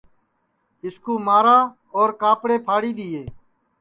اِس 0.83 0.95
کُو 1.03 1.13
مارا 1.27 1.57
اور 1.95 2.09
کاپڑے 2.21 2.57
پھاڑی 2.65 2.91
دِیئے 2.97 3.21